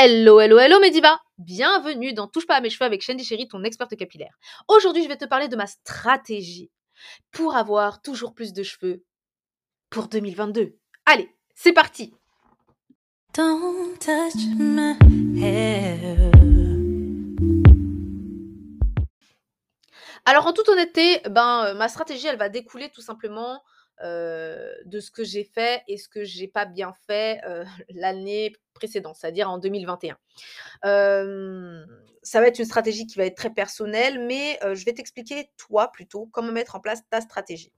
[0.00, 3.64] Hello, hello, hello Mediva Bienvenue dans Touche pas à mes cheveux avec Shandy Chéri, ton
[3.64, 4.38] experte capillaire.
[4.68, 6.70] Aujourd'hui, je vais te parler de ma stratégie
[7.32, 9.02] pour avoir toujours plus de cheveux
[9.90, 10.76] pour 2022.
[11.04, 12.14] Allez, c'est parti
[13.34, 16.30] Don't touch my hair.
[20.24, 23.64] Alors en toute honnêteté, ben, euh, ma stratégie, elle va découler tout simplement
[24.02, 27.40] de ce que j'ai fait et ce que j'ai pas bien fait
[27.90, 30.16] l'année précédente, c'est-à-dire en 2021.
[32.22, 35.90] ça va être une stratégie qui va être très personnelle, mais je vais t'expliquer toi
[35.90, 37.72] plutôt comment mettre en place ta stratégie.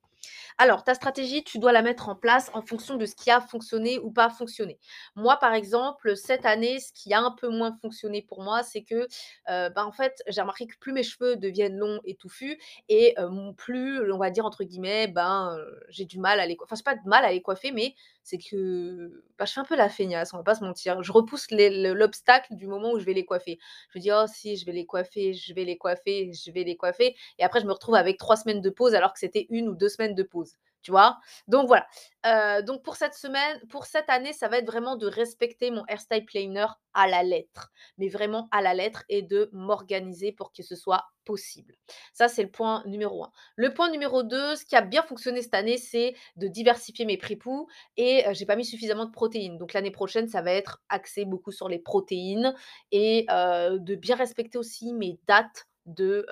[0.58, 3.40] Alors, ta stratégie, tu dois la mettre en place en fonction de ce qui a
[3.40, 4.78] fonctionné ou pas fonctionné.
[5.16, 8.82] Moi, par exemple, cette année, ce qui a un peu moins fonctionné pour moi, c'est
[8.82, 9.06] que,
[9.48, 13.14] euh, bah, en fait, j'ai remarqué que plus mes cheveux deviennent longs et touffus, et
[13.18, 15.56] euh, plus, on va dire, entre guillemets, ben,
[15.88, 16.68] j'ai du mal à les coiffer.
[16.70, 19.64] Enfin, c'est pas de mal à les coiffer, mais c'est que bah, je fais un
[19.64, 21.02] peu la feignasse, on va pas se mentir.
[21.02, 23.58] Je repousse l'obstacle du moment où je vais les coiffer.
[23.90, 26.64] Je me dis, oh si, je vais les coiffer, je vais les coiffer, je vais
[26.64, 27.16] les coiffer.
[27.38, 29.74] Et après, je me retrouve avec trois semaines de pause alors que c'était une ou
[29.74, 31.18] deux semaines de pause tu vois?
[31.48, 31.86] Donc voilà.
[32.26, 35.84] Euh, donc pour cette semaine, pour cette année, ça va être vraiment de respecter mon
[35.86, 40.62] hairstyle planner à la lettre, mais vraiment à la lettre et de m'organiser pour que
[40.62, 41.74] ce soit possible.
[42.12, 43.30] Ça, c'est le point numéro un.
[43.56, 47.16] Le point numéro deux, ce qui a bien fonctionné cette année, c'est de diversifier mes
[47.16, 49.58] prépoux et euh, j'ai pas mis suffisamment de protéines.
[49.58, 52.54] Donc l'année prochaine, ça va être axé beaucoup sur les protéines
[52.90, 56.26] et euh, de bien respecter aussi mes dates de,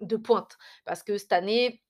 [0.00, 0.56] de pointe.
[0.84, 1.82] Parce que cette année,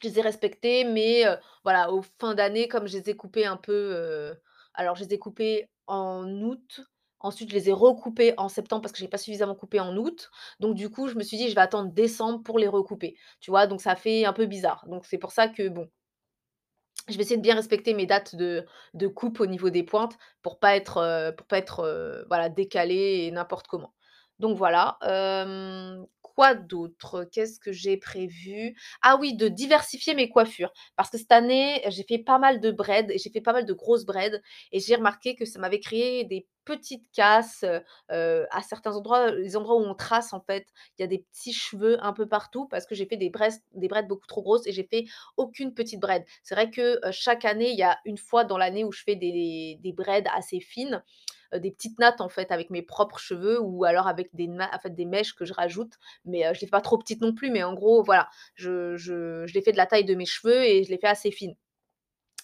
[0.00, 1.24] je les ai respectés, mais
[1.64, 4.34] voilà, au fin d'année, comme je les ai coupés un peu,
[4.74, 6.80] alors je les ai coupés en août,
[7.20, 10.30] ensuite je les ai recoupés en septembre parce que j'ai pas suffisamment coupé en août.
[10.60, 13.50] Donc du coup, je me suis dit: «Je vais attendre décembre pour les recouper», tu
[13.50, 13.66] vois?
[13.66, 14.84] Donc ça fait un peu bizarre.
[14.88, 15.88] Donc c'est pour ça que bon
[17.08, 20.16] je vais essayer de bien respecter mes dates de de coupe au niveau des pointes
[20.42, 23.92] pour pas être, pour pas être, voilà, décalée et n'importe comment.
[24.38, 24.98] Donc voilà,
[26.22, 27.24] quoi d'autre?
[27.30, 28.74] Qu'est-ce que j'ai prévu?
[29.02, 30.72] Ah oui, de diversifier mes coiffures.
[30.96, 33.66] Parce que cette année, j'ai fait pas mal de braids et j'ai fait pas mal
[33.66, 34.40] de grosses braids
[34.72, 37.64] et j'ai remarqué que ça m'avait créé des petites casses,
[38.08, 40.66] à certains endroits, les endroits où on trace en fait,
[40.98, 43.50] il y a des petits cheveux un peu partout parce que j'ai fait des braids
[43.74, 45.04] des braids beaucoup trop grosses et j'ai fait
[45.36, 46.24] aucune petite braid.
[46.42, 49.16] C'est vrai que, chaque année, il y a une fois dans l'année où je fais
[49.16, 51.02] des des braids assez fines
[51.58, 55.04] des petites nattes en fait avec mes propres cheveux ou alors avec des, en des
[55.04, 55.94] mèches que je rajoute.
[56.24, 57.50] Mais je les fais pas trop petites non plus.
[57.50, 60.62] Mais en gros, voilà, je, je, je les fais de la taille de mes cheveux
[60.64, 61.56] et je les fais assez fines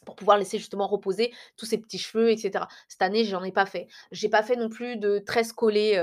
[0.07, 2.65] pour pouvoir laisser justement reposer tous ces petits cheveux, etc.
[2.89, 3.89] Cette année, j'en ai pas fait.
[4.11, 5.95] J'ai pas fait non plus de tresses collées.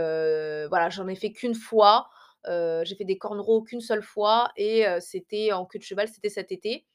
[0.70, 2.10] voilà, j'en ai fait qu'une fois.
[2.46, 6.52] j'ai fait des cornrows qu'une seule fois et c'était en queue de cheval, c'était cet
[6.52, 6.86] été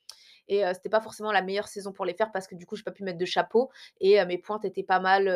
[0.51, 2.83] et c'était pas forcément la meilleure saison pour les faire parce que du coup j'ai
[2.83, 5.29] pas pu mettre de chapeau et mes pointes étaient pas mal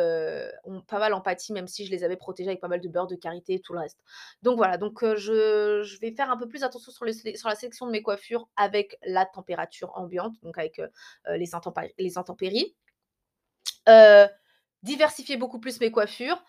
[0.65, 3.07] ont pas mal empathie même si je les avais protégées avec pas mal de beurre
[3.07, 3.99] de karité et tout le reste.
[4.43, 8.01] Donc voilà, donc je, vais faire un peu plus attention sur, la sélection de mes
[8.01, 10.81] coiffures avec la température ambiante, donc avec
[11.29, 11.55] les
[12.17, 12.75] intempéries.
[14.83, 16.43] diversifier beaucoup plus mes coiffures.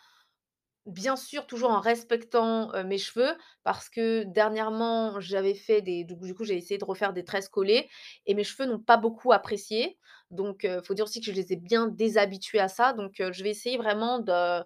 [0.87, 3.33] Bien sûr, toujours en respectant, mes cheveux
[3.65, 7.89] parce que dernièrement, j'avais fait des du coup, j'ai essayé de refaire des tresses collées
[8.27, 9.99] et mes cheveux n'ont pas beaucoup apprécié.
[10.31, 12.93] Donc, il faut dire aussi que je les ai bien déshabitués à ça.
[12.93, 14.63] Donc, je vais essayer vraiment de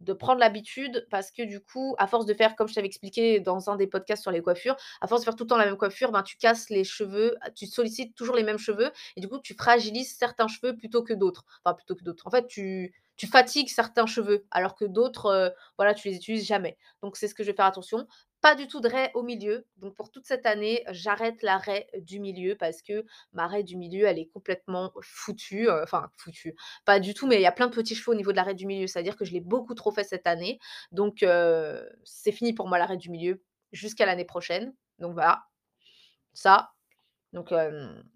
[0.00, 3.40] de prendre l'habitude parce que du coup, à force de faire, comme je t'avais expliqué
[3.40, 5.66] dans un des podcasts sur les coiffures, à force de faire tout le temps la
[5.66, 9.28] même coiffure, ben, tu casses les cheveux, tu sollicites toujours les mêmes cheveux et du
[9.28, 11.44] coup, tu fragilises certains cheveux plutôt que d'autres.
[11.64, 12.26] Enfin, plutôt que d'autres.
[12.26, 16.46] En fait, tu tu fatigues certains cheveux, alors que d'autres, euh, voilà, tu les utilises
[16.46, 16.78] jamais.
[17.02, 18.06] Donc c'est ce que je vais faire attention.
[18.40, 19.66] Pas du tout de raie au milieu.
[19.76, 23.76] Donc pour toute cette année, j'arrête la raie du milieu parce que ma raie du
[23.76, 25.68] milieu, elle est complètement foutue.
[25.70, 26.56] Enfin, foutue.
[26.86, 28.42] Pas du tout, mais il y a plein de petits cheveux au niveau de la
[28.42, 28.86] raie du milieu.
[28.86, 30.58] C'est-à-dire que je l'ai beaucoup trop fait cette année.
[30.90, 31.24] Donc
[32.04, 33.42] c'est fini pour moi la raie du milieu
[33.72, 34.74] jusqu'à l'année prochaine.
[34.98, 35.44] Donc voilà.
[36.32, 36.72] Ça,
[37.32, 37.70] donc, ça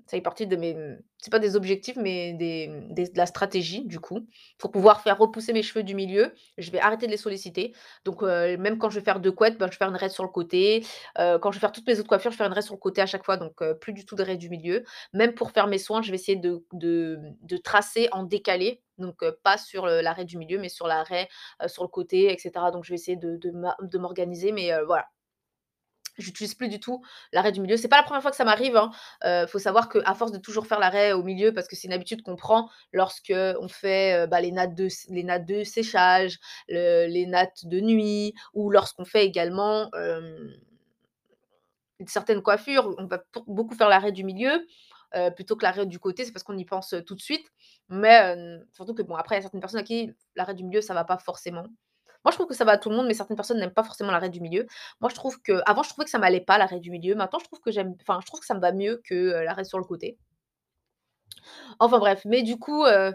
[0.09, 0.77] fait partie de mes
[1.19, 4.27] c'est pas des objectifs, mais des, de la stratégie, du coup.
[4.59, 7.73] Pour pouvoir faire repousser mes cheveux du milieu, je vais arrêter de les solliciter.
[8.05, 10.23] Donc, même quand je vais faire deux couettes, ben, je vais faire une raie sur
[10.25, 10.85] le côté.
[11.17, 12.79] quand je vais faire toutes mes autres coiffures, je vais faire une raie sur le
[12.79, 14.85] côté à chaque fois, donc plus du tout de raie du milieu.
[15.15, 19.57] Même pour faire mes soins, je vais essayer de de tracer en décalé, donc pas
[19.57, 21.29] sur, la raie du milieu, mais sur la raie,
[21.69, 22.53] sur le côté etc.
[22.71, 25.07] Donc je vais essayer de de m'organiser, mais voilà.
[26.17, 27.03] J'utilise plus du tout
[27.33, 27.77] l'arrêt du milieu.
[27.77, 28.81] C'est pas la première fois que ça m'arrive.
[29.25, 29.47] Il hein.
[29.47, 32.23] faut savoir qu'à force de toujours faire l'arrêt au milieu, parce que c'est une habitude
[32.23, 36.39] qu'on prend lorsque on fait bah, les, nattes de, séchage,
[36.69, 39.91] les nattes de nuit, ou lorsqu'on fait également
[42.07, 44.67] certaines coiffures, on va beaucoup faire l'arrêt du milieu.
[45.17, 47.47] heu, plutôt que l'arrêt du côté, c'est parce qu'on y pense, heu, tout de suite.
[47.89, 48.37] Mais,
[48.73, 50.95] surtout que bon, après il y a certaines personnes à qui l'arrêt du milieu, ça
[50.95, 51.67] va pas forcément.
[52.25, 53.85] Moi, je trouve que ça va à tout le monde, mais certaines personnes n'aiment pas
[53.85, 54.67] forcément l'arrêt du milieu.
[55.01, 57.15] Moi, je trouve que avant, je trouvais que ça m'allait pas l'arrêt du milieu.
[57.15, 57.85] Maintenant, je trouve que ça
[58.55, 60.19] me va mieux que, heu, l'arrêt sur le côté.
[61.81, 63.13] Enfin bref, mais du coup, heu,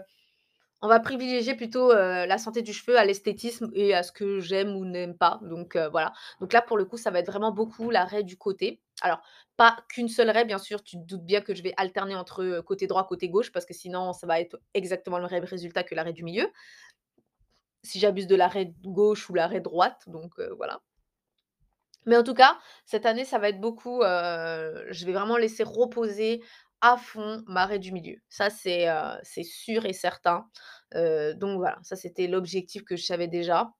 [0.82, 4.40] on va privilégier plutôt, heu, la santé du cheveu à l'esthétisme et à ce que
[4.40, 6.12] j'aime ou n'aime pas, donc voilà.
[6.40, 8.80] Donc là, pour le coup, ça va être vraiment beaucoup la raie du côté.
[9.02, 9.20] Alors,
[9.56, 12.60] pas qu'une seule raie, bien sûr, tu te doutes bien que je vais alterner entre,
[12.66, 15.94] côté droit, côté gauche, parce que sinon ça va être exactement le même résultat que
[15.94, 16.48] la raie du milieu.
[17.82, 20.80] Si j'abuse de la raie gauche ou la raie droite, donc heu, voilà.
[22.06, 25.62] Mais en tout cas, cette année, ça va être beaucoup, heu, je vais vraiment laisser
[25.62, 26.42] reposer
[26.80, 28.16] à fond ma raie du milieu.
[28.28, 28.86] Ça, c'est,
[29.22, 30.46] c'est sûr et certain.
[30.94, 33.72] Donc voilà, ça c'était l'objectif que je savais déjà,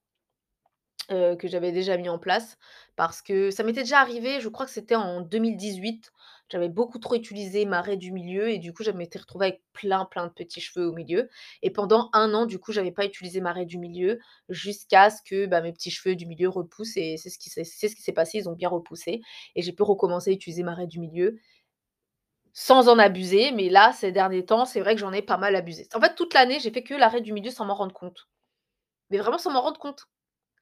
[1.08, 2.56] que j'avais déjà mis en place
[2.96, 6.12] parce que ça m'était déjà arrivé, je crois que c'était en 2018.
[6.50, 9.62] J'avais beaucoup trop utilisé ma raie du milieu et du coup, je m'étais retrouvée avec
[9.72, 11.28] plein, plein de petits cheveux au milieu
[11.62, 14.18] et pendant un an, du coup, j'avais pas utilisé ma raie du milieu
[14.48, 18.12] jusqu'à ce que, bah, mes petits cheveux du milieu repoussent et c'est ce qui s'est
[18.12, 19.20] passé, ils ont bien repoussé
[19.54, 21.38] et j'ai pu recommencer à utiliser ma raie du milieu
[22.52, 25.54] sans en abuser, mais là, ces derniers temps, c'est vrai que j'en ai pas mal
[25.56, 25.88] abusé.
[25.94, 28.28] En fait, toute l'année, j'ai fait que la raie du milieu sans m'en rendre compte,
[29.10, 30.06] mais vraiment sans m'en rendre compte.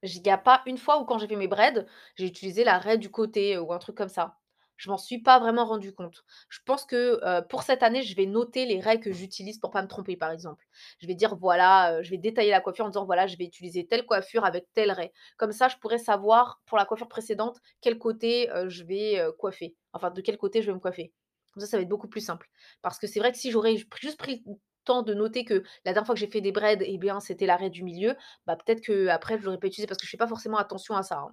[0.05, 1.87] Il y a pas une fois où quand j'ai fait mes braids,
[2.17, 4.38] j'ai utilisé la raie du côté, ou un truc comme ça.
[4.79, 6.25] Je m'en suis pas vraiment rendu compte.
[6.49, 9.83] Je pense que, pour cette année, je vais noter les raies que j'utilise pour pas
[9.83, 10.65] me tromper, par exemple.
[11.01, 13.87] Je vais dire voilà, je vais détailler la coiffure en disant: «Voilà, je vais utiliser
[13.87, 15.13] telle coiffure avec telle raie».
[15.37, 19.77] Comme ça, je pourrais savoir pour la coiffure précédente quel côté, je vais, coiffer.
[19.93, 21.13] Enfin, de quel côté je vais me coiffer.
[21.53, 22.49] Comme ça, ça va être beaucoup plus simple.
[22.83, 24.55] Parce que c'est vrai que si j'aurais juste pris le
[24.85, 25.55] temps de noter que
[25.85, 28.15] la dernière fois que j'ai fait des braids et bien, c'était la raie du milieu,
[28.47, 31.03] bah, peut-être qu'après je l'aurais pas utilisé parce que je fais pas forcément attention à
[31.03, 31.33] ça, hein.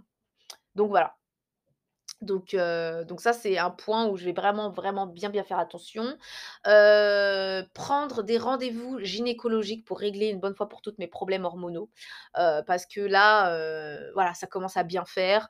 [0.75, 1.15] Donc voilà.
[2.21, 5.59] Donc heu, donc ça, c'est un point où je vais vraiment, vraiment bien, bien faire
[5.59, 6.17] attention.
[6.67, 11.89] Heu, prendre des rendez-vous gynécologiques pour régler une bonne fois pour toutes mes problèmes hormonaux.
[12.39, 13.49] Heu, parce que là,
[14.13, 15.49] voilà, ça commence à bien faire.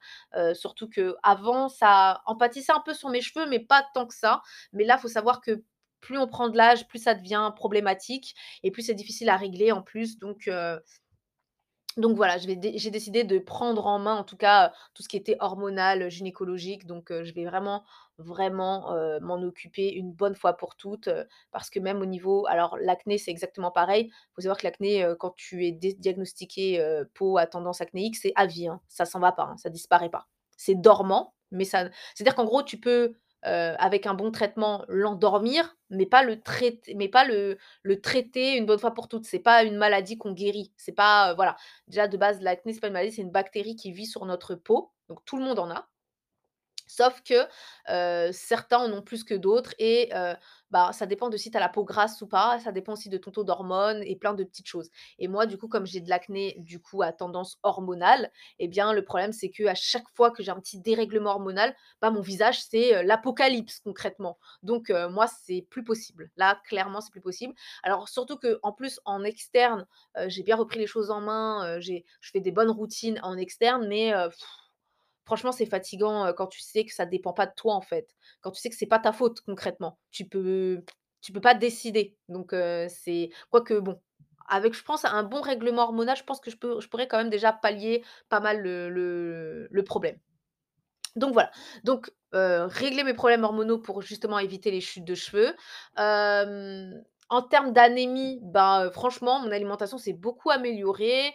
[0.53, 4.41] Surtout qu'avant, ça empâtissait un peu sur mes cheveux, mais pas tant que ça.
[4.73, 5.63] Mais là, il faut savoir que
[6.01, 9.71] plus on prend de l'âge, plus ça devient problématique et plus c'est difficile à régler
[9.71, 10.19] en plus.
[10.19, 10.49] Donc
[11.97, 15.37] donc voilà, j'ai décidé de prendre en main, en tout cas, tout ce qui était
[15.39, 16.85] hormonal, gynécologique.
[16.85, 17.83] Donc je vais vraiment,
[18.17, 21.09] vraiment, m'en occuper une bonne fois pour toutes,
[21.51, 24.07] parce que même au niveau alors l'acné, c'est exactement pareil.
[24.11, 25.71] Il Faut savoir que l'acné, quand tu es
[26.79, 28.81] heu, peau à tendance acnéique, c'est à vie, hein.
[28.89, 30.27] Ça s'en va pas, hein, ça disparaît pas.
[30.57, 33.15] C'est dormant, mais ça c'est-à-dire qu'en gros, tu peux,
[33.47, 37.57] heu, avec un bon traitement, l'endormir, mais pas le traiter mais pas le
[38.01, 39.25] traiter une bonne fois pour toutes.
[39.25, 40.73] C'est pas une maladie qu'on guérit.
[40.77, 41.55] C'est pas, heu, voilà.
[41.87, 44.55] Déjà de base, l'acné, c'est pas une maladie, c'est une bactérie qui vit sur notre
[44.55, 45.87] peau, donc tout le monde en a.
[46.87, 47.47] Sauf que,
[48.31, 50.11] certains en ont plus que d'autres et
[50.71, 53.09] bah, ça dépend de si tu as la peau grasse ou pas, ça dépend aussi
[53.09, 54.89] de ton taux d'hormones et plein de petites choses.
[55.19, 58.91] Et moi, du coup, comme j'ai de l'acné, du coup, à tendance hormonale et bien,
[58.91, 62.61] le problème, c'est qu'à chaque fois que j'ai un petit dérèglement hormonal, bah, mon visage,
[62.61, 64.37] c'est, l'apocalypse concrètement.
[64.63, 66.29] Donc moi, c'est plus possible.
[66.35, 67.53] Là, clairement, c'est plus possible.
[67.83, 69.85] Alors surtout qu'en plus, en externe,
[70.27, 74.13] j'ai bien repris les choses en main, je fais des bonnes routines en externe, mais
[75.25, 78.15] Franchement, c'est fatigant, quand tu sais que ça dépend pas de toi, en fait.
[78.41, 79.99] Quand tu sais que c'est pas ta faute concrètement.
[80.11, 80.83] Tu peux
[81.33, 82.15] peux pas décider.
[82.29, 83.99] Donc heu, c'est quoique bon,
[84.47, 87.31] avec je pense un bon règlement hormonal, je pense que je peux pourrais quand même
[87.31, 90.17] déjà pallier pas mal le problème.
[91.15, 91.51] Donc voilà,
[91.83, 95.55] donc régler mes problèmes hormonaux pour justement éviter les chutes de cheveux.
[97.29, 101.33] En termes d'anémie, ben, franchement, mon alimentation s'est beaucoup améliorée.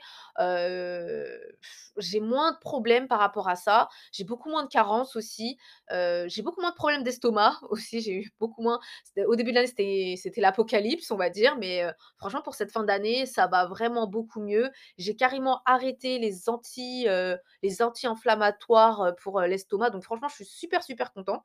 [1.98, 3.88] J'ai moins de problèmes par rapport à ça.
[4.12, 5.58] J'ai beaucoup moins de carences aussi.
[5.90, 8.80] J'ai beaucoup moins de problèmes d'estomac aussi, j'ai eu beaucoup moins
[9.26, 11.84] au début de l'année, c'était l'apocalypse, on va dire, mais
[12.18, 14.70] franchement pour cette fin d'année, ça va vraiment beaucoup mieux.
[14.98, 17.06] J'ai carrément arrêté les anti,
[17.62, 19.90] les anti-inflammatoires, pour, l'estomac.
[19.90, 21.44] Donc franchement, je suis super, super contente.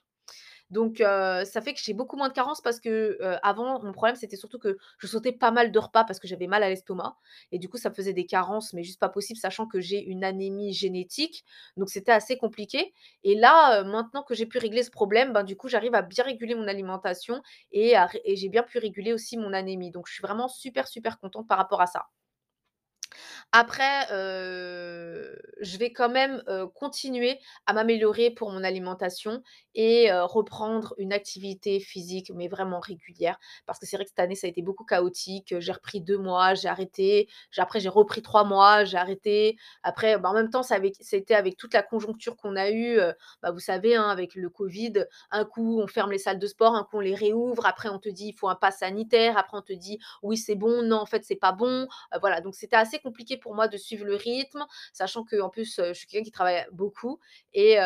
[0.70, 4.36] Donc ça fait que j'ai beaucoup moins de carences parce que, avant, mon problème, c'était
[4.36, 7.18] surtout que je sautais pas mal de repas parce que j'avais mal à l'estomac
[7.52, 10.04] et du coup, ça me faisait des carences, mais juste pas possible, sachant que j'ai
[10.04, 11.46] une anémie génétique.
[11.78, 12.94] Donc c'était assez compliqué
[13.24, 16.24] et là, maintenant que j'ai pu régler ce problème, ben, du coup, j'arrive à bien
[16.24, 17.42] réguler mon alimentation
[17.72, 17.94] et
[18.36, 19.92] j'ai bien pu réguler aussi mon anémie.
[19.92, 22.06] Donc je suis vraiment super, super contente par rapport à ça.
[23.52, 29.42] Après, je vais quand même, continuer à m'améliorer pour mon alimentation
[29.76, 33.38] et reprendre une activité physique, mais vraiment régulière.
[33.66, 36.18] Parce que c'est vrai que cette année, ça a été beaucoup chaotique, j'ai repris 2
[36.18, 39.58] mois, j'ai arrêté, après j'ai repris 3 mois, j'ai arrêté.
[39.84, 43.00] Après, bah, en même temps, ça c'était avec toute la conjoncture qu'on a eue,
[43.42, 46.76] bah, vous savez, hein, avec le covid, un coup on ferme les salles de sport,
[46.76, 49.58] un coup on les réouvre, après on te dit: «Il faut un pass sanitaire», après
[49.58, 51.88] on te dit: «Oui, c'est bon, non, en fait, c'est pas bon».
[52.20, 55.88] Voilà, donc c'était assez compliqué pour moi de suivre le rythme, sachant qu'en plus, heu,
[55.90, 57.20] je suis quelqu'un qui travaille beaucoup
[57.54, 57.78] et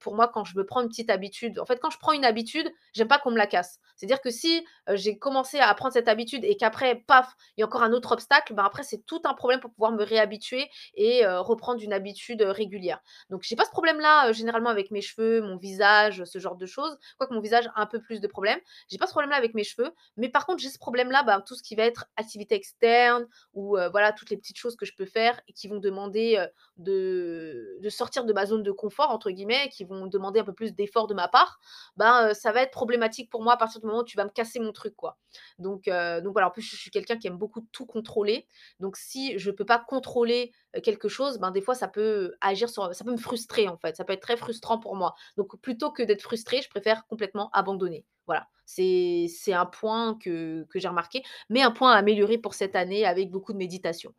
[0.00, 2.24] pour moi, quand je me prends une petite habitude en fait, quand je prends une
[2.24, 3.78] habitude, j'aime pas qu'on me la casse.
[3.96, 7.66] C'est-à-dire que si, j'ai commencé à prendre cette habitude et qu'après, paf, il y a
[7.66, 11.26] encore un autre obstacle, ben, après c'est tout un problème pour pouvoir me réhabituer et
[11.26, 13.00] reprendre une habitude, régulière.
[13.30, 16.96] Donc j'ai pas ce problème-là, généralement avec mes cheveux, mon visage, ce genre de choses.
[17.18, 18.60] Quoique mon visage a un peu plus de problèmes.
[18.88, 21.54] J'ai pas ce problème-là avec mes cheveux, mais par contre, j'ai ce problème-là, bah, tout
[21.54, 25.06] ce qui va être activité externe ou voilà, toutes les petites choses que je peux
[25.06, 29.68] faire et qui vont demander, heu, de sortir de ma «zone de confort» entre guillemets,
[29.70, 31.58] qui vont demander un peu plus d'effort de ma part,
[31.96, 34.24] ben, heu, ça va être problématique pour moi à partir du moment où tu vas
[34.24, 35.18] me casser mon truc, quoi.
[35.58, 38.46] Donc heu, donc voilà, en plus je suis quelqu'un qui aime beaucoup tout contrôler,
[38.80, 40.52] donc si je peux pas contrôler,
[40.82, 43.96] quelque chose, ben, des fois ça peut agir sur ça peut me frustrer, en fait,
[43.96, 45.14] ça peut être très frustrant pour moi.
[45.36, 48.04] Donc plutôt que d'être frustrée, je préfère complètement abandonner.
[48.26, 52.54] Voilà, c'est c'est un point que que j'ai remarqué, mais un point à améliorer pour
[52.54, 54.14] cette année avec beaucoup de méditation.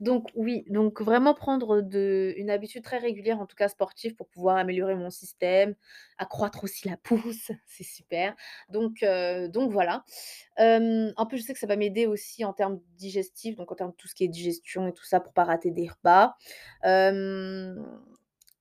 [0.00, 4.28] Donc oui, donc vraiment prendre de une habitude très régulière, en tout cas sportive, pour
[4.28, 5.74] pouvoir améliorer mon système,
[6.18, 8.34] accroître aussi la pousse, c'est super.
[8.68, 10.04] Donc heu, donc voilà.
[10.58, 13.90] En plus, je sais que ça va m'aider aussi en termes digestifs, donc en termes
[13.92, 16.36] de tout ce qui est digestion et tout ça pour pas rater des repas.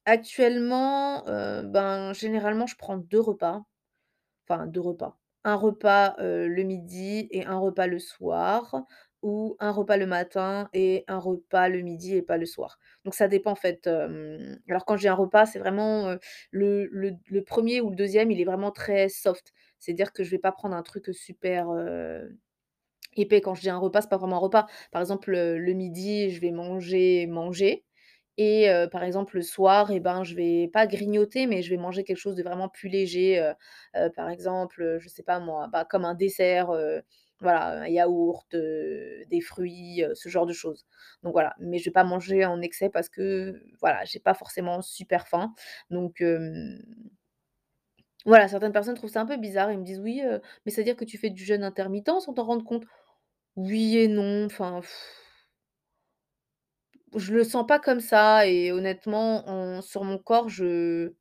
[0.06, 3.64] Actuellement, heu, ben, généralement, je prends 2 repas,
[4.48, 5.18] enfin 2 repas.
[5.46, 8.84] Un repas, le midi et un repas le soir
[9.24, 12.80] ou un repas le matin et un repas le midi et pas le soir.
[13.06, 16.16] Donc ça dépend en fait, alors quand j'ai un repas, c'est vraiment,
[16.52, 17.12] le le
[17.44, 19.54] 1 ou le deuxième, il est vraiment très soft.
[19.80, 21.68] C'est-à-dire que je vais pas prendre un truc, super,
[23.18, 23.42] épais.
[23.42, 24.68] Quand je dis un repas, c'est pas vraiment un repas.
[24.92, 27.86] Par exemple, le midi, je vais manger, manger
[28.38, 32.04] et par exemple, le soir et ben, je vais pas grignoter, mais je vais manger
[32.04, 33.54] quelque chose de vraiment plus léger,
[34.16, 36.72] par exemple, heu, je sais pas moi, bah, comme un dessert,
[37.44, 40.86] voilà, un yaourt, des fruits, ce genre de choses.
[41.24, 44.82] Donc voilà, mais je vais pas manger en excès parce que, voilà, j'ai pas forcément
[44.82, 45.54] super faim.
[45.92, 46.24] Donc
[48.26, 49.72] voilà, certaines personnes trouvent ça un peu bizarre.
[49.72, 50.22] Ils me disent: «Oui,
[50.66, 52.86] mais ça veut dire que tu fais du jeûne intermittent sans t'en rendre compte?»
[53.58, 54.82] oui et non, enfin
[57.16, 61.14] je le sens pas comme ça et honnêtement, en sur mon corps, je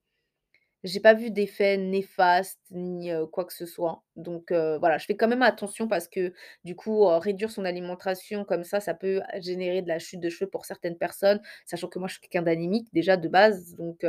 [0.85, 4.03] j'ai pas vu d'effet néfaste ni, quoi que ce soit.
[4.17, 6.33] Donc voilà, je fais quand même attention parce que
[6.65, 10.51] du coup, réduire son alimentation comme ça, ça peut générer de la chute de cheveux
[10.51, 14.05] pour certaines personnes, sachant que moi je suis quelqu'un d'anémique déjà de base, donc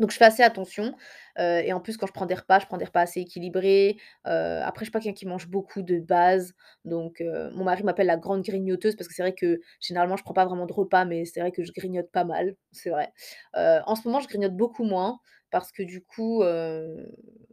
[0.00, 0.96] donc je fais assez attention,
[1.38, 3.96] et en plus quand je prends des repas, je prends des repas assez équilibrés.
[4.24, 6.52] Après je suis pas quelqu'un qui mange beaucoup de base,
[6.84, 7.22] donc
[7.54, 10.46] mon mari m'appelle la grande grignoteuse parce que c'est vrai que généralement je prends pas
[10.46, 13.12] vraiment de repas, mais c'est vrai que je grignote pas mal, c'est vrai.
[13.54, 15.20] En ce moment, je grignote beaucoup moins
[15.54, 17.06] parce que du coup, heu,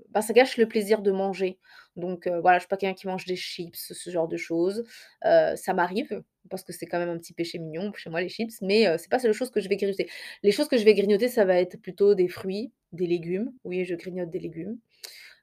[0.10, 1.60] bah, ça gâche le plaisir de manger.
[1.96, 4.84] Donc heu, voilà, je suis pas quelqu'un qui mange des chips, ce genre de choses.
[5.24, 8.27] Heu, ça m'arrive parce que c'est quand même un petit péché mignon chez moi les
[8.29, 10.10] chips, mais heu, c'est pas la chose que je vais grignoter.
[10.41, 13.53] Les choses que je vais grignoter, ça va être plutôt des fruits, des légumes.
[13.65, 14.79] Oui, je grignote des légumes,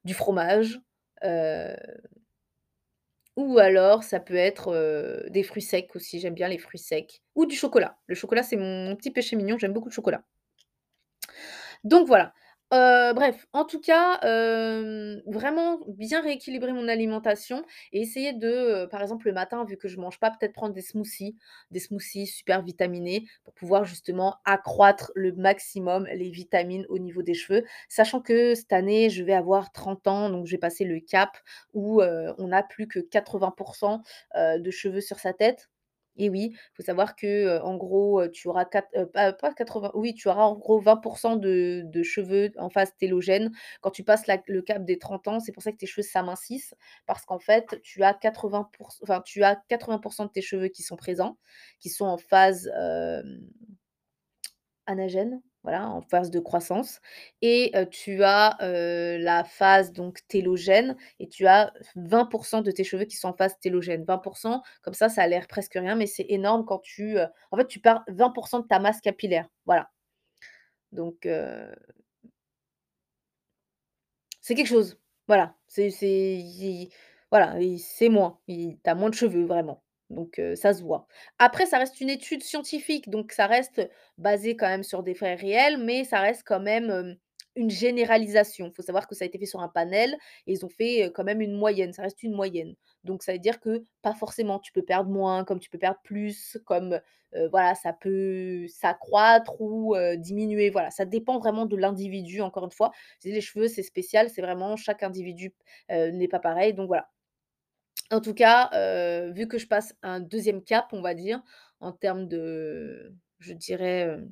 [0.04, 0.80] du fromage,
[3.36, 7.46] ou alors ça peut être, des fruits secs aussi, j'aime bien les fruits secs ou
[7.46, 7.96] du chocolat.
[8.06, 10.24] Le chocolat, c'est mon petit péché mignon, j'aime beaucoup le chocolat.
[11.84, 12.32] Donc voilà.
[12.70, 14.18] Bref, en tout cas,
[15.26, 19.98] vraiment bien rééquilibrer mon alimentation et essayer de, par exemple, le matin, vu que je
[19.98, 21.36] mange pas, peut-être prendre des smoothies,
[21.70, 27.34] des smoothies super vitaminés pour pouvoir justement accroître le maximum les vitamines au niveau des
[27.34, 27.64] cheveux.
[27.88, 31.30] Sachant que cette année, je vais avoir 30 ans, donc je vais passer le cap
[31.74, 34.02] où, on n'a plus que 80
[34.36, 35.68] heu, de cheveux sur sa tête.
[36.18, 40.28] Et oui, il faut savoir que, en gros, tu auras pas pas 80 oui, tu
[40.28, 44.84] auras en gros 20 de de cheveux en phase télogène quand tu passes le cap
[44.84, 45.40] des 30 ans.
[45.40, 46.74] C'est pour ça que tes cheveux s'amincissent
[47.06, 48.68] parce qu'en fait, tu as 80
[49.02, 51.38] enfin, tu as 80 de tes cheveux qui sont présents,
[51.80, 52.70] qui sont en phase,
[54.86, 57.00] Anagène, voilà, en phase de croissance
[57.42, 63.16] et tu as, la phase donc télogène et tu as 20% de tes cheveux qui
[63.16, 64.04] sont en phase télogène.
[64.04, 67.18] 20% comme ça, ça a l'air presque rien, mais c'est énorme quand tu,
[67.50, 69.90] en fait, tu perds 20% de ta masse capillaire, voilà.
[70.92, 71.28] Donc
[74.40, 75.90] c'est quelque chose, voilà, c'est
[77.30, 79.82] voilà c'est moins, tu as moins de cheveux vraiment.
[80.10, 81.06] Donc ça se voit.
[81.38, 85.40] Après ça reste une étude scientifique, donc ça reste basé quand même sur des faits
[85.40, 87.16] réels, mais ça reste quand même,
[87.56, 88.68] une généralisation.
[88.68, 91.10] Il Faut savoir que ça a été fait sur un panel et ils ont fait,
[91.14, 92.74] quand même une moyenne, ça reste une moyenne.
[93.04, 95.98] Donc ça veut dire que pas forcément tu peux perdre moins, comme tu peux perdre
[96.04, 97.00] plus, comme,
[97.50, 100.90] voilà, ça peut s'accroître ou, diminuer, voilà.
[100.90, 102.92] Ça dépend vraiment de l'individu encore une fois.
[103.24, 105.52] Les cheveux, c'est spécial, c'est vraiment chaque individu,
[105.90, 107.08] n'est pas pareil, donc voilà.
[108.10, 111.42] En tout cas, heu, vu que je passe un deuxième cap, on va dire,
[111.80, 114.28] en termes de je dirais, heu,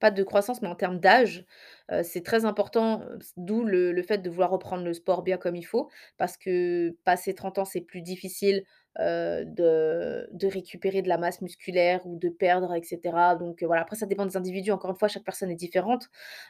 [0.00, 1.44] pas de croissance, mais en termes d'âge,
[1.92, 3.02] heu, c'est très important,
[3.36, 5.90] d'où le fait de vouloir reprendre le sport bien comme il faut.
[6.18, 8.64] Parce que passé 30 ans, c'est plus difficile,
[8.98, 13.36] de de récupérer de la masse musculaire ou de perdre et cetera.
[13.36, 16.08] Donc, voilà, après ça dépend des individus, encore une fois, chaque personne est différente,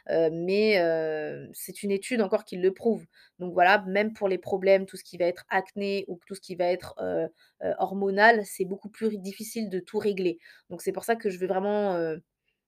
[0.09, 0.79] mais,
[1.53, 3.05] c'est une étude encore qui le prouve.
[3.39, 6.41] Donc voilà, même pour les problèmes, tout ce qui va être acné ou tout ce
[6.41, 6.95] qui va être,
[7.79, 10.37] hormonal, c'est beaucoup plus difficile de tout régler.
[10.69, 11.97] Donc c'est pour ça que je veux vraiment,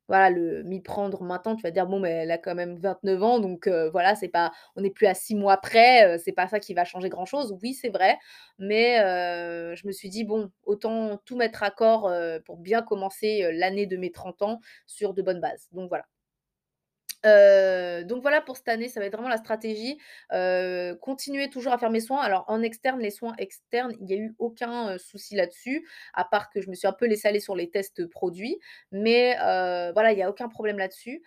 [0.07, 3.21] voilà, le m'y prendre maintenant, tu vas dire: «Bon, mais elle a quand même 29
[3.23, 6.59] ans, donc voilà, c'est pas on n'est plus à 6 mois près, c'est pas ça
[6.59, 7.57] qui va changer grand-chose».
[7.63, 8.17] Oui, c'est vrai,
[8.59, 8.97] mais
[9.75, 12.11] je me suis dit: «Bon, autant tout mettre à corps,
[12.45, 15.67] pour bien commencer, l'année de mes 30 ans sur de bonnes bases».
[15.73, 16.05] Donc voilà.
[17.25, 19.97] Heu, donc voilà pour cette année, ça va être vraiment la stratégie,
[20.33, 22.21] heu, continuer toujours à faire mes soins.
[22.21, 26.25] Alors en externe, les soins externes, il y a eu aucun, heu, souci là-dessus, à
[26.25, 28.59] part que je me suis un peu laissée aller sur les tests, produits,
[28.91, 31.23] mais heu, voilà, il y a aucun problème là-dessus.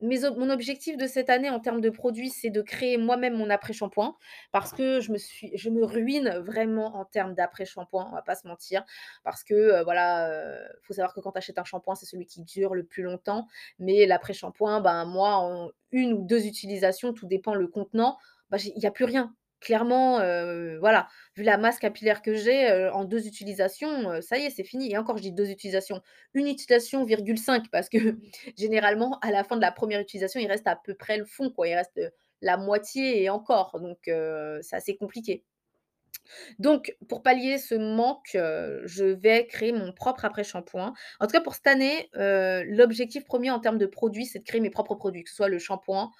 [0.00, 4.14] Mon objectif de cette année en termes de produits, c'est de créer moi-même mon après-shampoing
[4.52, 5.10] parce que je
[5.70, 8.84] me ruine vraiment en termes d'après-shampoing, on va pas se mentir.
[9.24, 12.26] Parce que, heu, voilà, heu, faut savoir que quand tu achètes un shampoing, c'est celui
[12.26, 13.46] qui dure le plus longtemps
[13.80, 18.18] mais l'après-shampoing, ben, moi, en une ou 2 utilisations, tout dépend le contenant,
[18.54, 19.34] j'ai il y a plus rien.
[19.60, 24.38] Clairement, heu, voilà, vu la masse capillaire que j'ai, heu, en 2 utilisations, heu, ça
[24.38, 24.92] y est, c'est fini.
[24.92, 26.00] Et encore je dis 2 utilisations,
[26.32, 27.98] 1 utilisation virgule 5 parce que
[28.56, 31.50] généralement à la fin de la première utilisation, il reste à peu près le fond
[31.50, 32.10] quoi, il reste, heu,
[32.40, 33.80] la moitié et encore.
[33.80, 35.44] Donc heu, c'est assez compliqué.
[36.58, 40.92] Donc, pour pallier ce manque, heu, je vais créer mon propre après-shampoing.
[41.20, 44.44] En tout cas, pour cette année, heu, l'objectif premier en termes de produits, c'est de
[44.44, 46.10] créer mes propres produits, que ce soit le shampoing,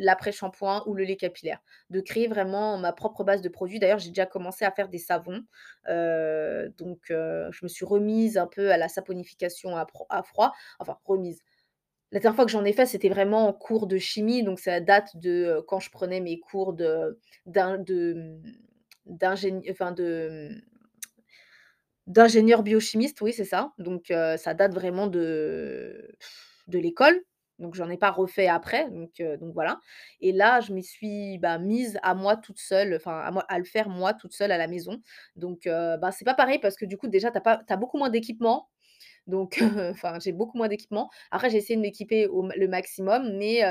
[0.00, 1.60] l'après-shampoing ou le lait capillaire.
[1.90, 3.78] De créer vraiment ma propre base de produits.
[3.80, 5.44] D'ailleurs, j'ai déjà commencé à faire des savons,
[5.88, 9.86] heu, donc heu, je me suis remise un peu à la saponification à
[10.24, 11.40] froid, enfin remise.
[12.12, 14.80] La dernière fois que j'en ai fait, c'était vraiment en cours de chimie, donc ça
[14.80, 17.18] date de, heu, quand je prenais mes cours de
[22.06, 23.72] d'ingénieur biochimiste, oui, c'est ça.
[23.78, 26.08] Donc ça date vraiment de
[26.68, 27.20] de l'école,
[27.60, 29.20] donc j'en ai pas refait après, donc
[29.54, 29.80] voilà.
[30.20, 33.64] Et là, je m'y suis, bah, mise à moi toute seule, enfin à à le
[33.64, 35.00] faire moi toute seule à la maison.
[35.36, 37.72] Donc heu, bah, c'est pas pareil parce que du coup déjà tu as pas tu
[37.72, 38.68] as beaucoup moins d'équipement,
[39.26, 41.10] donc enfin, j'ai beaucoup moins d'équipement.
[41.30, 43.62] Après, j'ai essayé de m'équiper le maximum, mais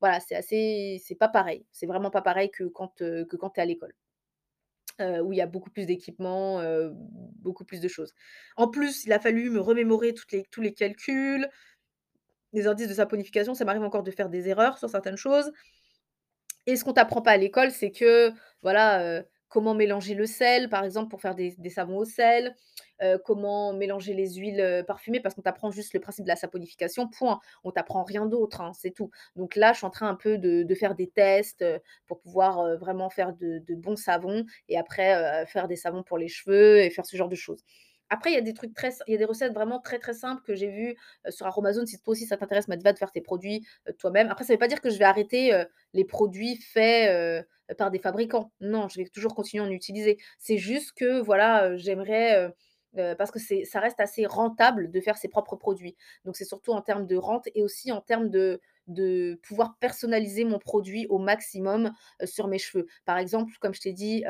[0.00, 1.66] voilà, c'est assez c'est pas pareil.
[1.72, 3.94] C'est vraiment pas pareil que quand, tu es à l'école,
[5.00, 8.14] où il y a beaucoup plus d'équipement, heu, beaucoup plus de choses.
[8.56, 11.48] En plus, il a fallu me remémorer tous les calculs,
[12.52, 13.54] les indices de saponification.
[13.54, 15.52] Ça m'arrive encore de faire des erreurs sur certaines choses.
[16.66, 18.30] Et ce qu'on t'apprend pas à l'école, c'est que,
[18.62, 22.54] voilà, heu, comment mélanger le sel, par exemple, pour faire des des savons au sel,
[23.02, 26.36] heu, comment mélanger les huiles, heu, parfumées, parce qu'on t'apprend juste le principe de la
[26.36, 27.40] saponification, point.
[27.64, 29.10] On t'apprend rien d'autre, hein, c'est tout.
[29.36, 31.64] Donc là, je suis en train un peu de faire des tests,
[32.06, 36.78] pour pouvoir, vraiment faire de bons savons et après, faire des savons pour les cheveux
[36.82, 37.64] et faire ce genre de choses.
[38.10, 40.14] Après, il y a des trucs très il y a des recettes vraiment très, très
[40.14, 40.96] simples que j'ai vues,
[41.28, 41.86] sur Aromazone.
[41.86, 43.66] Si toi aussi ça t'intéresse, mais va te faire tes produits,
[43.98, 44.28] toi-même.
[44.30, 48.50] Après, ça veut pas dire que je vais arrêter, les produits faits, par des fabricants.
[48.60, 50.18] Non, je vais toujours continuer à en utiliser.
[50.38, 52.50] C'est juste que voilà, j'aimerais,
[53.18, 55.96] parce que ça reste assez rentable de faire ses propres produits.
[56.24, 60.46] Donc c'est surtout en termes de rente et aussi en termes de de pouvoir personnaliser
[60.46, 61.92] mon produit au maximum,
[62.24, 62.86] sur mes cheveux.
[63.04, 64.24] Par exemple, comme je t'ai dit,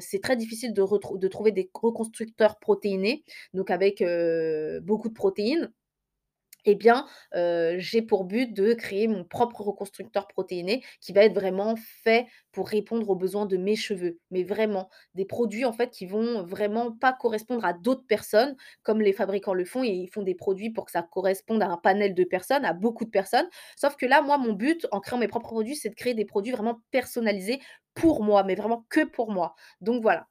[0.00, 0.82] c'est très difficile de
[1.18, 4.02] de trouver des reconstructeurs protéinés, donc avec,
[4.82, 5.70] beaucoup de protéines.
[6.70, 7.06] Eh bien,
[7.78, 12.68] j'ai pour but de créer mon propre reconstructeur protéiné qui va être vraiment fait pour
[12.68, 14.18] répondre aux besoins de mes cheveux.
[14.30, 19.00] Mais vraiment, des produits en fait qui vont vraiment pas correspondre à d'autres personnes comme
[19.00, 21.78] les fabricants le font et ils font des produits pour que ça corresponde à un
[21.78, 23.48] panel de personnes, à beaucoup de personnes.
[23.76, 26.26] Sauf que là, moi, mon but en créant mes propres produits, c'est de créer des
[26.26, 27.60] produits vraiment personnalisés
[27.94, 29.54] pour moi, mais vraiment que pour moi.
[29.80, 30.26] Donc voilà.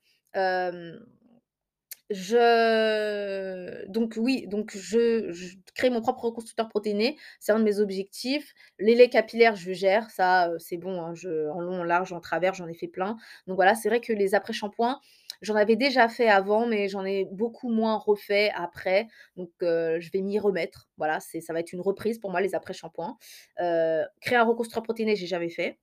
[2.09, 5.31] Je donc oui, donc je
[5.75, 8.53] crée mon propre reconstructeur protéiné, c'est un de mes objectifs.
[8.79, 12.13] Les laits capillaires, je gère, ça, heu, c'est bon, hein, je en long, en large,
[12.13, 13.17] en travers, j'en ai fait plein.
[13.47, 14.99] Donc voilà, c'est vrai que les après-shampoings,
[15.41, 20.09] J'en avais déjà fait avant, mais j'en ai beaucoup moins refait après, donc heu, je
[20.11, 20.87] vais m'y remettre.
[20.97, 23.17] Voilà, c'est ça va être une reprise pour moi, les après-shampoings.
[23.61, 25.77] Heu, créer un reconstructeur protéiné, j'ai jamais fait.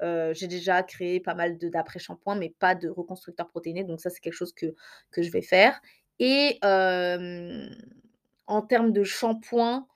[0.00, 4.32] J'ai déjà créé pas mal d'après-shampoings, mais pas de reconstructeur protéiné, donc ça, c'est quelque
[4.32, 4.74] chose que
[5.16, 5.80] je vais faire.
[6.18, 9.86] Et en termes de shampoing,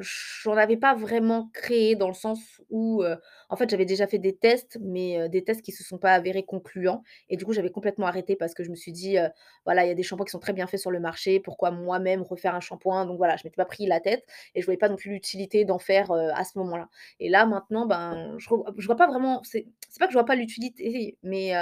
[0.00, 3.02] j'en avais pas vraiment créé dans le sens où,
[3.48, 6.44] en fait, j'avais déjà fait des tests, mais des tests qui se sont pas avérés
[6.44, 9.16] concluants et du coup, j'avais complètement arrêté parce que je me suis dit,
[9.64, 11.70] «Voilà, il y a des shampoings qui sont très bien faits sur le marché, pourquoi
[11.70, 14.78] moi-même refaire un shampoing?» donc voilà, je m'étais pas pris la tête et je voyais
[14.78, 16.88] pas non plus l'utilité d'en faire, à ce moment-là
[17.20, 20.34] et là, maintenant, ben, je vois pas vraiment c'est c'est pas que je vois pas
[20.36, 21.52] l'utilité, mais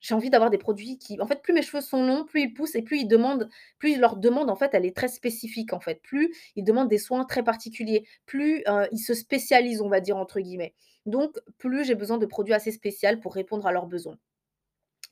[0.00, 2.54] j'ai envie d'avoir des produits qui en fait, plus mes cheveux sont longs, plus ils
[2.54, 5.80] poussent et plus ils demandent plus leur demande, en fait, elle est très spécifique, en
[5.80, 6.02] fait.
[6.02, 10.40] Plus ils demandent des soins très particuliers, plus, ils se «spécialisent», on va dire, entre
[10.40, 10.74] guillemets.
[11.06, 14.18] Donc plus j'ai besoin de produits assez spécial pour répondre à leurs besoins.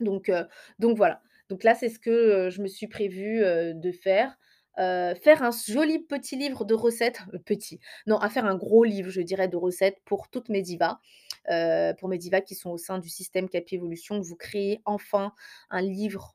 [0.01, 0.31] Donc
[0.79, 1.23] donc voilà.
[1.49, 4.39] Donc là, c'est ce que, je me suis prévu, de faire.
[4.77, 9.21] Faire un joli petit livre de recettes, petit, non, à faire un gros livre, je
[9.23, 10.99] dirais, de recettes pour toutes mes divas,
[11.51, 14.21] heu, pour mes divas qui sont au sein du système Capi Evolution.
[14.21, 15.33] Vous créez enfin
[15.71, 16.35] un livre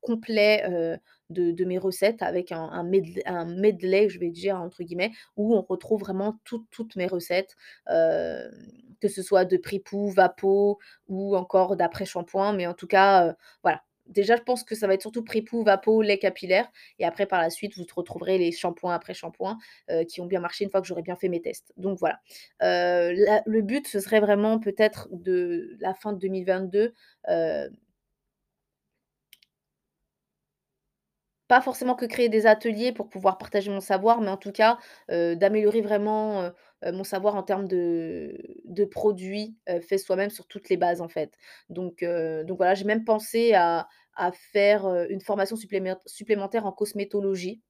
[0.00, 0.98] complet, heu,
[1.30, 5.54] de mes recettes avec un un medl un «medley», je vais dire, entre guillemets, où
[5.56, 7.56] on retrouve vraiment toutes, mes recettes,
[7.88, 8.50] hem,
[9.00, 13.82] que ce soit de Pripou, Vapo ou encore d'après-shampoing, mais en tout cas, voilà.
[14.06, 17.40] Déjà, je pense que ça va être surtout Pripou, Vapo, lait capillaire et après par
[17.40, 19.58] la suite, vous retrouverez les shampoings après-shampoing,
[19.90, 21.72] heu, qui ont bien marché une fois que j'aurai bien fait mes tests.
[21.76, 22.20] Donc voilà.
[22.60, 26.92] La le but, ce serait vraiment peut-être de la fin de 2022,
[27.30, 27.70] heu
[31.48, 34.78] pas forcément que créer des ateliers pour pouvoir partager mon savoir, mais en tout cas,
[35.10, 36.50] d'améliorer vraiment,
[36.86, 41.00] heu, mon savoir en termes de de produits, heu, faits soi-même sur toutes les bases,
[41.00, 41.34] en fait.
[41.68, 46.72] Donc heu, donc voilà, j'ai même pensé à à faire, une formation supplément supplémentaire en
[46.72, 47.60] cosmétologie.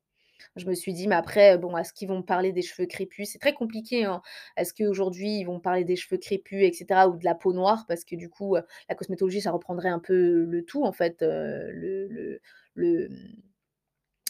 [0.56, 3.30] Je me suis dit: «Mais après, bon, est-ce qu'ils vont me parler des cheveux crépus?»
[3.32, 4.22] c'est très compliqué, hein.
[4.56, 7.84] Est-ce qu'aujourd'hui, ils vont parler des cheveux crépus et cetera ou de la peau noire?
[7.88, 8.56] Parce que du coup,
[8.88, 12.40] la cosmétologie, ça reprendrait un peu le tout, en fait, le le
[12.74, 13.08] le,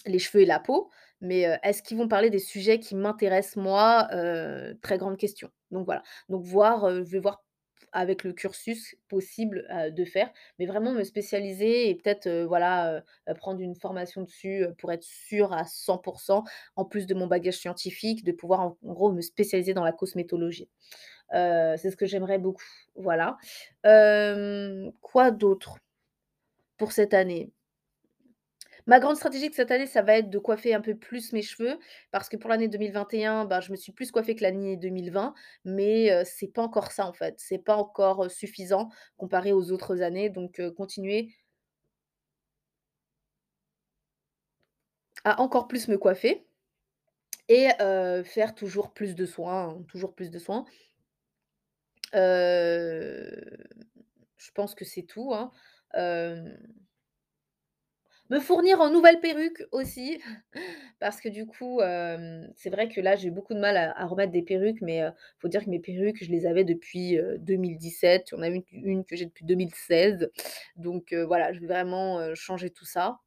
[0.07, 0.91] les cheveux et la peau.
[1.25, 4.09] Mais est-ce qu'ils vont parler des sujets qui m'intéressent moi?
[4.83, 5.51] Très grande question.
[5.71, 6.03] Donc voilà.
[6.29, 7.43] Donc voir, je vais voir
[7.97, 13.05] avec le cursus possible, de faire, mais vraiment me spécialiser et peut-être, voilà,
[13.37, 16.43] prendre une formation dessus, pour être sûre à 100%
[16.75, 19.93] en plus de mon bagage scientifique, de pouvoir en en gros me spécialiser dans la
[19.93, 20.69] cosmétologie.
[21.33, 22.65] C'est ce que j'aimerais beaucoup,
[22.97, 23.39] voilà.
[25.01, 25.79] Quoi d'autre
[26.77, 27.53] pour cette année?
[28.87, 31.41] Ma grande stratégie de cette année, ça va être de coiffer un peu plus mes
[31.43, 31.79] cheveux
[32.11, 35.33] parce que pour l'année 2021, bah, je me suis plus coiffée que l'année 2020,
[35.65, 37.35] mais heu, c'est pas encore ça, en fait.
[37.39, 41.31] C'est pas encore, suffisant comparé aux autres années, donc continuer
[45.25, 46.47] à encore plus me coiffer
[47.49, 47.69] et
[48.25, 50.65] faire toujours plus de soins, toujours plus de soins.
[52.13, 53.41] Je
[54.55, 55.51] pense que c'est tout, hein.
[58.35, 60.21] Me fournir en nouvelles perruques aussi,
[61.01, 61.81] parce que du coup,
[62.57, 65.03] c'est vrai que là, j'ai beaucoup de mal à remettre des perruques, mais
[65.39, 68.31] faut dire que mes perruques, je les avais depuis, heu, 2017.
[68.33, 70.31] Il y en a une une que j'ai depuis 2016.
[70.77, 73.21] Donc voilà, je vais vraiment, changer tout ça.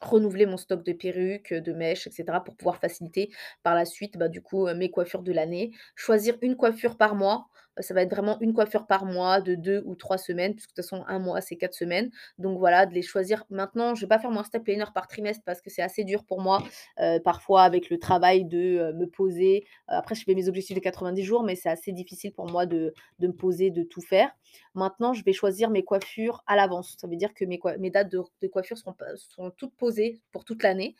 [0.00, 3.30] Renouveler mon stock de perruques, de mèches et cetera pour pouvoir faciliter
[3.62, 5.70] par la suite, bah, du coup, mes coiffures de l'année.
[5.94, 7.46] Choisir une coiffure par mois,
[7.80, 10.74] ça va être vraiment une coiffure par mois de 2 ou 3 semaines puisque de
[10.82, 12.10] toute façon un mois, c'est 4 semaines.
[12.38, 15.42] Donc voilà, de les choisir maintenant, je vais pas faire mon step liner par trimestre
[15.44, 16.62] parce que c'est assez dur pour moi,
[17.00, 18.58] heu, parfois avec le travail de,
[18.90, 19.64] heu, me poser.
[19.90, 22.66] Heu, après je fais mes objectifs de 90 jours, mais c'est assez difficile pour moi
[22.66, 24.30] de de me poser, de tout faire.
[24.74, 26.96] Maintenant, je vais choisir mes coiffures à l'avance.
[26.98, 30.94] Ça veut dire que mes dates de coiffure seront toutes posées pour toute l'année.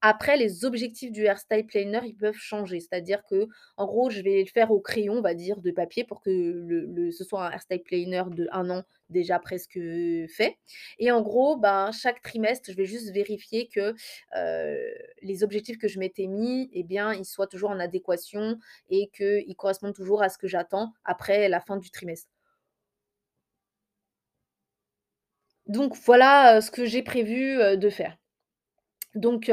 [0.00, 2.80] Après, les objectifs du hairstyle planner, ils peuvent changer.
[2.80, 6.04] C'est-à-dire que, en gros, je vais le faire au crayon, on va dire, de papier
[6.04, 9.78] pour que ce soit un hairstyle planner de un an déjà presque,
[10.28, 10.56] fait
[10.98, 13.94] et en gros, ben, chaque trimestre, je vais juste vérifier que,
[14.36, 18.58] heu, les objectifs que je m'étais mis eh bien, ils soient toujours en adéquation
[18.90, 22.28] et qu'ils correspondent toujours à ce que j'attends après la fin du trimestre.
[25.68, 28.16] Donc voilà, heu, ce que j'ai prévu, heu, de faire.
[29.14, 29.50] Donc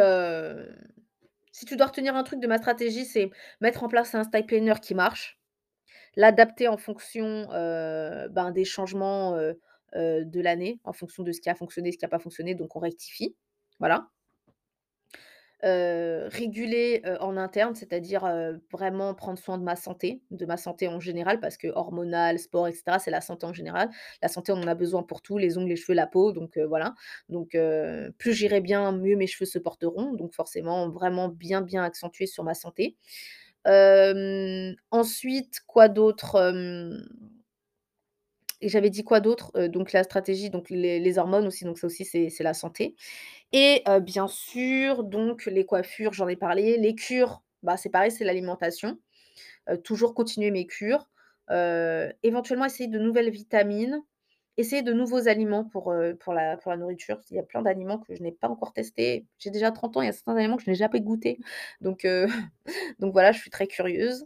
[1.51, 3.29] si tu dois retenir un truc de ma stratégie, c'est
[3.61, 5.39] mettre en place un style planner qui marche,
[6.15, 9.37] l'adapter en fonction, ben, des changements,
[9.95, 12.75] de l'année, en fonction de ce qui a fonctionné, ce qui a pas fonctionné, donc
[12.75, 13.35] on rectifie,
[13.79, 14.09] voilà.
[15.63, 18.29] réguler, en interne, c'est-à-dire,
[18.71, 22.67] vraiment prendre soin de ma santé, de ma santé en général parce que hormonal, sport
[22.67, 23.89] et cetera, c'est la santé en général.
[24.21, 26.57] La santé, on en a besoin pour tout, les ongles, les cheveux, la peau, donc
[26.57, 26.95] voilà.
[27.29, 27.57] Donc
[28.17, 32.43] plus j'irai bien, mieux mes cheveux se porteront, donc forcément vraiment bien, bien accentuer sur
[32.43, 32.97] ma santé.
[34.91, 36.37] Ensuite, quoi d'autre?
[38.61, 39.51] j'avais dit quoi d'autre?
[39.67, 42.95] donc la stratégie, donc les les hormones aussi, donc ça aussi c'est c'est la santé
[43.53, 46.77] et bien sûr, donc les coiffures, j'en ai parlé.
[46.77, 48.99] Les cures, bah, c'est pareil, c'est l'alimentation.
[49.83, 51.09] toujours continuer mes cures.
[52.23, 54.01] éventuellement essayer de nouvelles vitamines.
[54.57, 57.19] Essayer de nouveaux aliments pour, pour la pour la nourriture.
[57.31, 59.25] Il y a plein d'aliments que je n'ai pas encore testés.
[59.39, 61.39] J'ai déjà 30 ans, il y a certains aliments que je n'ai jamais goûtés.
[61.81, 62.05] Donc
[62.99, 64.25] donc voilà, je suis très curieuse.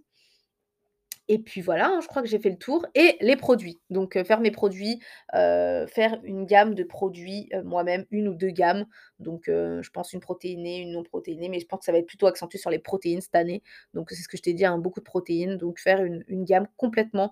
[1.29, 3.79] Et puis voilà, hein, je crois que j'ai fait le tour et les produits.
[3.89, 5.01] Donc, heu, faire mes produits,
[5.35, 8.85] heu, faire une gamme de produits, heu, moi-même, une ou 2 gammes.
[9.19, 12.05] Donc, je pense une protéinée, une non protéinée, mais je pense que ça va être
[12.07, 13.61] plutôt accentué sur les protéines cette année.
[13.93, 15.57] Donc c'est ce que je t'ai dit, hein, beaucoup de protéines.
[15.57, 17.31] Donc faire une gamme complètement,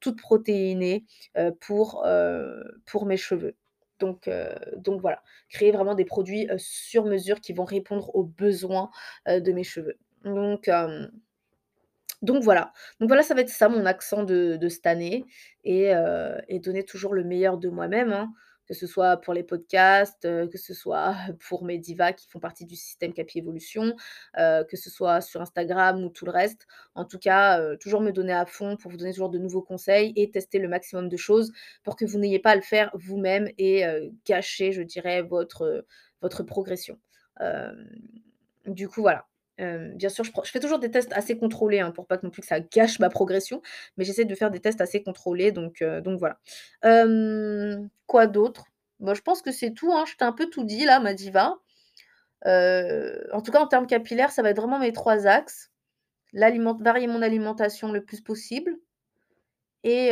[0.00, 1.04] toute protéinée,
[1.60, 2.06] pour,
[2.86, 3.56] pour mes cheveux.
[4.00, 4.28] Donc,
[4.76, 8.90] donc voilà, créer vraiment des produits, sur mesure qui vont répondre aux besoins,
[9.26, 9.98] de mes cheveux.
[10.24, 10.68] Donc,
[12.24, 12.72] donc voilà.
[13.00, 15.24] Donc voilà, ça va être ça mon accent de cette année
[15.64, 18.32] et heu et donner toujours le meilleur de moi-même, hein,
[18.66, 21.14] que ce soit pour les podcasts, heu, que ce soit
[21.48, 23.94] pour mes divas qui font partie du système Capi Evolution,
[24.38, 26.66] heu, que ce soit sur Instagram ou tout le reste.
[26.94, 30.12] En tout cas, toujours me donner à fond pour vous donner toujours de nouveaux conseils
[30.16, 33.48] et tester le maximum de choses pour que vous n'ayez pas à le faire vous-même
[33.58, 33.84] et
[34.26, 35.84] gâcher, je dirais, votre,
[36.46, 36.98] progression.
[38.66, 39.26] Du coup, voilà.
[39.58, 42.42] Bien sûr, je fais toujours des tests assez contrôlés, hein, pour pas que non plus
[42.42, 43.62] que ça gâche ma progression,
[43.96, 45.82] mais j'essaie de faire des tests assez contrôlés donc
[46.18, 46.38] voilà.
[48.06, 48.66] Quoi d'autre?
[49.00, 51.14] Bah, je pense que c'est tout, hein, je t'ai un peu tout dit là, ma
[51.14, 51.58] diva.
[52.44, 55.70] En tout cas, en termes capillaires, ça va être vraiment mes 3 axes.
[56.32, 58.76] Varier mon alimentation le plus possible
[59.84, 60.10] et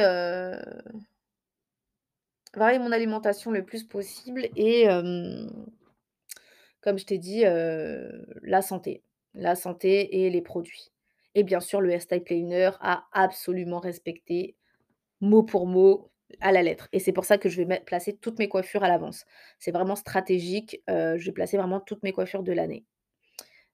[2.55, 4.87] varier mon alimentation le plus possible et
[6.81, 7.43] comme je t'ai dit,
[8.43, 9.03] la santé.
[9.35, 10.91] La santé et les produits
[11.35, 14.55] et bien sûr, le hairstyle planner à absolument respecter
[15.21, 18.39] mot pour mot, à la lettre et c'est pour ça que je vais placer toutes
[18.41, 19.27] mes coiffures à l'avance.
[19.59, 22.85] C'est vraiment stratégique, heu, je vais placer vraiment toutes mes coiffures de l'année.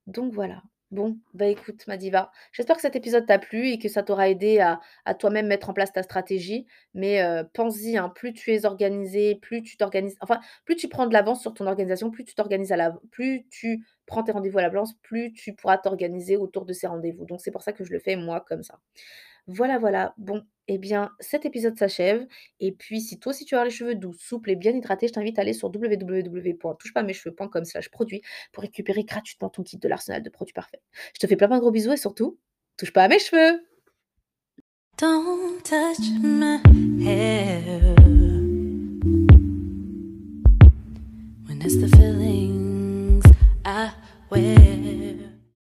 [0.07, 0.63] Donc voilà.
[0.91, 4.31] Bon, bah, écoute ma diva, j'espère que cet épisode t'a plu et que ça t'aura
[4.31, 4.59] aidé
[5.05, 6.67] à toi-même mettre en place ta stratégie.
[6.95, 11.07] Mais, heu, pense-y, hein, plus tu es organisée, plus tu t'organises enfin, plus tu prends
[11.07, 14.59] de l'avance sur ton organisation, plus tu t'organises à l'av plus tu prends tes rendez-vous
[14.59, 17.27] à l'avance, plus tu pourras t'organiser autour de ces rendez-vous.
[17.27, 18.79] Donc c'est pour ça que je le fais moi comme ça.
[19.49, 20.15] Voilà, voilà.
[20.19, 22.27] Bon, eh bien, cet épisode s'achève.
[22.61, 25.15] Et puis, si toi aussi tu as les cheveux doux, souples et bien hydratés, je
[25.15, 28.21] t'invite à aller sur www.touchepasmescheveux.com slash produit
[28.53, 30.83] pour récupérer gratuitement ton kit de l'arsenal de produits parfaits.
[31.15, 32.39] Je te fais plein plein de gros bisous et surtout,
[32.77, 33.65] touche pas à mes cheveux
[34.99, 36.61] Don't touch my
[37.03, 37.95] hair
[41.47, 41.69] When the
[43.65, 43.93] I
[44.31, 44.68] wear